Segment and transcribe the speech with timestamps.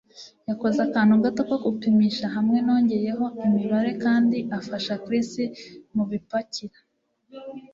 [0.49, 5.31] Yakoze akantu gato ko gupimisha hamwe nongeyeho [imibare] kandi 'afasha' Chris
[5.95, 6.77] mubipakira.